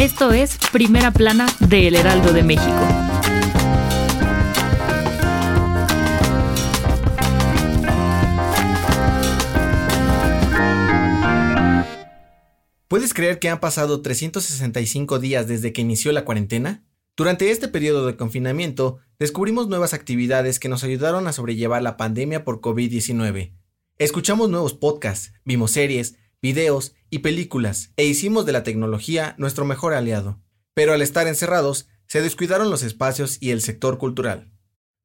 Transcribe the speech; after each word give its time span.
Esto 0.00 0.32
es 0.32 0.56
Primera 0.72 1.10
Plana 1.10 1.46
de 1.58 1.86
El 1.86 1.94
Heraldo 1.94 2.32
de 2.32 2.42
México. 2.42 2.72
¿Puedes 12.88 13.12
creer 13.12 13.38
que 13.38 13.50
han 13.50 13.60
pasado 13.60 14.00
365 14.00 15.18
días 15.18 15.46
desde 15.46 15.74
que 15.74 15.82
inició 15.82 16.12
la 16.12 16.24
cuarentena? 16.24 16.82
Durante 17.14 17.50
este 17.50 17.68
periodo 17.68 18.06
de 18.06 18.16
confinamiento, 18.16 19.00
descubrimos 19.18 19.68
nuevas 19.68 19.92
actividades 19.92 20.58
que 20.58 20.70
nos 20.70 20.82
ayudaron 20.82 21.28
a 21.28 21.34
sobrellevar 21.34 21.82
la 21.82 21.98
pandemia 21.98 22.42
por 22.42 22.62
COVID-19. 22.62 23.52
Escuchamos 23.98 24.48
nuevos 24.48 24.72
podcasts, 24.72 25.34
vimos 25.44 25.72
series, 25.72 26.16
videos 26.42 26.94
y 27.10 27.18
películas 27.18 27.92
e 27.96 28.04
hicimos 28.04 28.46
de 28.46 28.52
la 28.52 28.62
tecnología 28.62 29.34
nuestro 29.38 29.64
mejor 29.64 29.94
aliado. 29.94 30.40
Pero 30.74 30.92
al 30.92 31.02
estar 31.02 31.26
encerrados, 31.26 31.88
se 32.06 32.22
descuidaron 32.22 32.70
los 32.70 32.82
espacios 32.82 33.38
y 33.40 33.50
el 33.50 33.60
sector 33.60 33.98
cultural. 33.98 34.50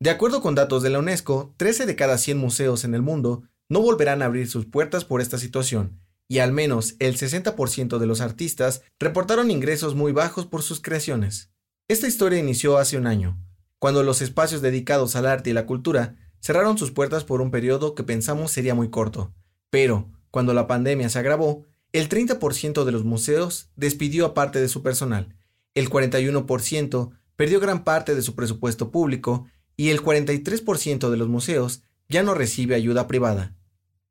De 0.00 0.10
acuerdo 0.10 0.42
con 0.42 0.54
datos 0.54 0.82
de 0.82 0.90
la 0.90 0.98
UNESCO, 0.98 1.54
13 1.56 1.86
de 1.86 1.96
cada 1.96 2.18
100 2.18 2.38
museos 2.38 2.84
en 2.84 2.94
el 2.94 3.02
mundo 3.02 3.44
no 3.68 3.80
volverán 3.80 4.20
a 4.22 4.26
abrir 4.26 4.48
sus 4.48 4.66
puertas 4.66 5.04
por 5.04 5.20
esta 5.20 5.38
situación, 5.38 6.00
y 6.28 6.38
al 6.38 6.52
menos 6.52 6.96
el 6.98 7.16
60% 7.16 7.98
de 7.98 8.06
los 8.06 8.20
artistas 8.20 8.82
reportaron 8.98 9.50
ingresos 9.50 9.94
muy 9.94 10.12
bajos 10.12 10.46
por 10.46 10.62
sus 10.62 10.80
creaciones. 10.80 11.50
Esta 11.88 12.06
historia 12.08 12.38
inició 12.38 12.78
hace 12.78 12.96
un 12.96 13.06
año, 13.06 13.38
cuando 13.78 14.02
los 14.02 14.22
espacios 14.22 14.62
dedicados 14.62 15.16
al 15.16 15.26
arte 15.26 15.50
y 15.50 15.52
la 15.52 15.66
cultura 15.66 16.16
cerraron 16.40 16.78
sus 16.78 16.90
puertas 16.90 17.24
por 17.24 17.40
un 17.40 17.50
periodo 17.50 17.94
que 17.94 18.02
pensamos 18.02 18.50
sería 18.50 18.74
muy 18.74 18.90
corto, 18.90 19.32
pero 19.70 20.10
cuando 20.32 20.54
la 20.54 20.66
pandemia 20.66 21.10
se 21.10 21.18
agravó, 21.18 21.66
el 21.92 22.08
30% 22.08 22.84
de 22.84 22.90
los 22.90 23.04
museos 23.04 23.68
despidió 23.76 24.24
a 24.24 24.34
parte 24.34 24.62
de 24.62 24.68
su 24.68 24.82
personal, 24.82 25.36
el 25.74 25.90
41% 25.90 27.10
perdió 27.36 27.60
gran 27.60 27.84
parte 27.84 28.14
de 28.14 28.22
su 28.22 28.34
presupuesto 28.34 28.90
público 28.90 29.46
y 29.76 29.90
el 29.90 30.02
43% 30.02 31.10
de 31.10 31.16
los 31.18 31.28
museos 31.28 31.82
ya 32.08 32.22
no 32.22 32.32
recibe 32.32 32.74
ayuda 32.74 33.08
privada. 33.08 33.54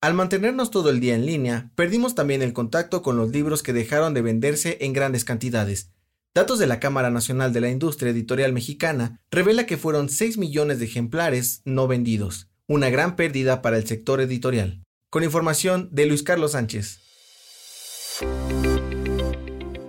Al 0.00 0.14
mantenernos 0.14 0.72
todo 0.72 0.90
el 0.90 0.98
día 0.98 1.14
en 1.14 1.24
línea, 1.24 1.70
perdimos 1.76 2.16
también 2.16 2.42
el 2.42 2.52
contacto 2.52 3.00
con 3.00 3.16
los 3.16 3.30
libros 3.30 3.62
que 3.62 3.72
dejaron 3.72 4.12
de 4.12 4.22
venderse 4.22 4.78
en 4.80 4.92
grandes 4.92 5.24
cantidades. 5.24 5.92
Datos 6.34 6.58
de 6.58 6.66
la 6.66 6.80
Cámara 6.80 7.10
Nacional 7.10 7.52
de 7.52 7.60
la 7.60 7.70
Industria 7.70 8.10
Editorial 8.10 8.52
Mexicana 8.52 9.20
revela 9.30 9.66
que 9.66 9.76
fueron 9.76 10.08
6 10.08 10.36
millones 10.36 10.80
de 10.80 10.86
ejemplares 10.86 11.62
no 11.64 11.86
vendidos, 11.86 12.48
una 12.66 12.90
gran 12.90 13.14
pérdida 13.14 13.62
para 13.62 13.76
el 13.76 13.86
sector 13.86 14.20
editorial 14.20 14.82
con 15.10 15.24
información 15.24 15.88
de 15.90 16.06
Luis 16.06 16.22
Carlos 16.22 16.52
Sánchez. 16.52 17.00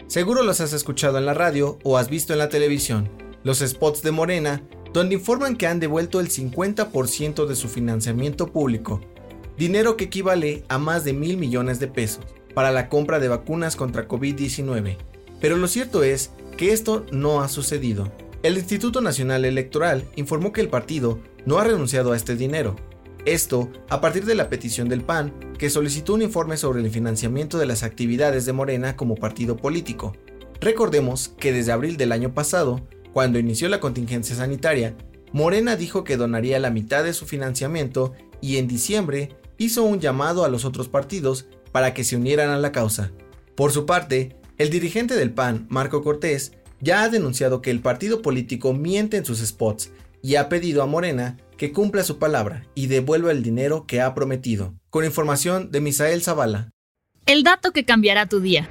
Seguro 0.08 0.44
los 0.44 0.62
has 0.62 0.74
escuchado 0.74 1.18
en 1.18 1.26
la 1.26 1.34
radio 1.34 1.78
o 1.84 1.98
has 1.98 2.10
visto 2.10 2.34
en 2.34 2.40
la 2.40 2.50
televisión, 2.50 3.10
los 3.44 3.60
spots 3.60 4.02
de 4.02 4.12
Morena, 4.12 4.64
donde 4.94 5.16
informan 5.16 5.56
que 5.56 5.68
han 5.68 5.80
devuelto 5.80 6.20
el 6.20 6.30
50% 6.30 7.46
de 7.46 7.56
su 7.56 7.68
financiamiento 7.68 8.48
público, 8.48 9.02
dinero 9.58 9.98
que 9.98 10.06
equivale 10.06 10.64
a 10.70 10.78
más 10.78 11.04
de 11.04 11.14
mil 11.14 11.38
millones 11.38 11.80
de 11.80 11.88
pesos, 11.88 12.26
para 12.56 12.72
la 12.72 12.90
compra 12.90 13.20
de 13.20 13.28
vacunas 13.28 13.76
contra 13.76 14.08
COVID-19. 14.08 14.98
Pero 15.40 15.58
lo 15.58 15.68
cierto 15.68 16.02
es 16.04 16.32
que 16.58 16.72
esto 16.72 17.06
no 17.12 17.42
ha 17.42 17.50
sucedido. 17.50 18.12
El 18.42 18.58
Instituto 18.58 19.02
Nacional 19.02 19.46
Electoral 19.46 20.10
informó 20.16 20.54
que 20.54 20.62
el 20.62 20.70
partido 20.70 21.20
no 21.46 21.60
ha 21.60 21.66
renunciado 21.66 22.14
a 22.14 22.18
este 22.18 22.36
dinero, 22.36 22.76
esto 23.25 23.69
a 23.90 24.02
partir 24.02 24.25
de 24.25 24.35
la 24.35 24.50
petición 24.50 24.90
del 24.90 25.03
PAN, 25.03 25.34
que 25.57 25.69
solicitó 25.69 26.13
un 26.13 26.22
informe 26.22 26.57
sobre 26.57 26.81
el 26.81 26.90
financiamiento 26.90 27.57
de 27.57 27.66
las 27.66 27.84
actividades 27.84 28.46
de 28.46 28.53
Morena 28.53 28.96
como 28.96 29.16
partido 29.16 29.57
político. 29.57 30.13
Recordemos 30.62 31.30
que 31.40 31.53
desde 31.53 31.72
abril 31.72 31.97
del 31.97 32.12
año 32.12 32.34
pasado, 32.34 32.81
cuando 33.13 33.40
inició 33.40 33.69
la 33.69 33.80
contingencia 33.80 34.35
sanitaria, 34.35 34.96
Morena 35.31 35.75
dijo 35.75 36.03
que 36.03 36.18
donaría 36.18 36.59
la 36.59 36.72
mitad 36.72 37.03
de 37.03 37.13
su 37.13 37.25
financiamiento 37.25 38.13
y 38.41 38.57
en 38.57 38.68
diciembre 38.68 39.36
hizo 39.57 39.84
un 39.84 40.00
llamado 40.00 40.44
a 40.44 40.50
los 40.50 40.66
otros 40.66 40.88
partidos 40.90 41.47
para 41.72 41.94
que 41.94 42.03
se 42.03 42.16
unieran 42.16 42.50
a 42.50 42.57
la 42.57 42.72
causa. 42.72 43.12
Por 43.56 43.72
su 43.72 43.86
parte, 43.86 44.38
el 44.57 44.69
dirigente 44.69 45.16
del 45.16 45.31
PAN, 45.31 45.68
Marco 45.69 46.01
Cortés, 46.01 46.53
ya 46.81 47.03
ha 47.03 47.09
denunciado 47.09 47.62
que 47.62 47.72
el 47.72 47.81
partido 47.81 48.22
político 48.22 48.74
miente 48.74 49.18
en 49.18 49.25
sus 49.25 49.40
spots 49.40 49.91
y 50.22 50.36
ha 50.36 50.50
pedido 50.50 50.81
a 50.81 50.86
Morena 50.86 51.38
que 51.59 51.74
cumpla 51.74 52.06
su 52.06 52.18
palabra 52.20 52.66
y 52.74 52.88
devuelva 52.88 53.31
el 53.31 53.44
dinero 53.44 53.86
que 53.86 54.00
ha 54.00 54.16
prometido. 54.16 54.74
Con 54.90 55.03
información 55.03 55.72
de 55.72 55.81
Misael 55.81 56.24
Zavala. 56.24 56.72
El 57.25 57.44
dato 57.44 57.72
que 57.72 57.84
cambiará 57.84 58.28
tu 58.28 58.40
día. 58.40 58.70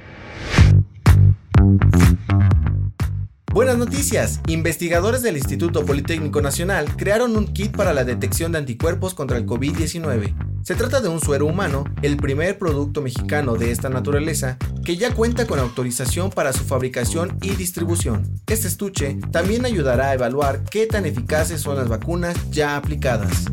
Buenas 3.53 3.77
noticias. 3.77 4.41
Investigadores 4.47 5.21
del 5.21 5.37
Instituto 5.37 5.85
Politécnico 5.85 6.41
Nacional 6.41 6.95
crearon 6.97 7.37
un 7.37 7.53
kit 7.53 7.77
para 7.77 7.93
la 7.93 8.03
detección 8.03 8.53
de 8.53 8.57
anticuerpos 8.57 9.13
contra 9.13 9.37
el 9.37 9.45
COVID-19. 9.45 10.48
Se 10.63 10.75
trata 10.75 11.01
de 11.01 11.07
un 11.07 11.19
suero 11.19 11.45
humano, 11.45 11.85
el 12.01 12.17
primer 12.17 12.57
producto 12.57 13.01
mexicano 13.01 13.55
de 13.55 13.71
esta 13.71 13.89
naturaleza, 13.89 14.57
que 14.85 14.97
ya 14.97 15.13
cuenta 15.13 15.47
con 15.47 15.59
autorización 15.59 16.29
para 16.29 16.53
su 16.53 16.63
fabricación 16.63 17.37
y 17.41 17.51
distribución. 17.51 18.23
Este 18.47 18.67
estuche 18.67 19.17
también 19.31 19.65
ayudará 19.65 20.09
a 20.09 20.13
evaluar 20.13 20.63
qué 20.63 20.85
tan 20.85 21.05
eficaces 21.05 21.61
son 21.61 21.77
las 21.77 21.87
vacunas 21.87 22.35
ya 22.51 22.75
aplicadas. 22.75 23.45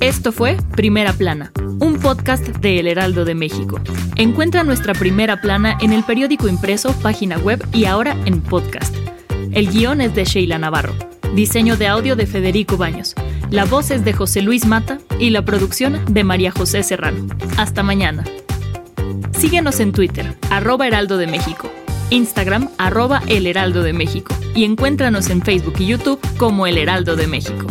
Esto 0.00 0.32
fue 0.32 0.56
Primera 0.72 1.12
Plana, 1.12 1.52
un 1.80 1.98
podcast 2.00 2.44
de 2.44 2.80
El 2.80 2.88
Heraldo 2.88 3.24
de 3.24 3.34
México. 3.34 3.80
Encuentra 4.16 4.64
nuestra 4.64 4.92
Primera 4.92 5.40
Plana 5.40 5.78
en 5.80 5.92
el 5.92 6.04
periódico 6.04 6.48
impreso, 6.48 6.92
página 7.00 7.38
web 7.38 7.64
y 7.72 7.84
ahora 7.84 8.16
en 8.24 8.40
podcast. 8.40 8.94
El 9.52 9.70
guion 9.70 10.00
es 10.00 10.14
de 10.14 10.24
Sheila 10.24 10.58
Navarro. 10.58 10.94
Diseño 11.34 11.76
de 11.76 11.88
audio 11.88 12.16
de 12.16 12.26
Federico 12.26 12.76
Baños. 12.76 13.14
La 13.50 13.64
voz 13.64 13.90
es 13.90 14.04
de 14.04 14.12
José 14.12 14.42
Luis 14.42 14.66
Mata 14.66 14.98
y 15.18 15.30
la 15.30 15.44
producción 15.44 16.00
de 16.08 16.24
María 16.24 16.50
José 16.50 16.82
Serrano. 16.82 17.26
Hasta 17.56 17.82
mañana. 17.82 18.24
Síguenos 19.32 19.80
en 19.80 19.92
Twitter, 19.92 20.36
arroba 20.50 20.86
Heraldo 20.86 21.18
de 21.18 21.26
México, 21.26 21.70
Instagram, 22.10 22.68
arroba 22.78 23.22
El 23.26 23.46
Heraldo 23.46 23.82
de 23.82 23.92
México 23.92 24.34
y 24.54 24.64
encuéntranos 24.64 25.30
en 25.30 25.42
Facebook 25.42 25.74
y 25.78 25.86
YouTube 25.86 26.20
como 26.36 26.66
El 26.66 26.78
Heraldo 26.78 27.16
de 27.16 27.26
México. 27.26 27.66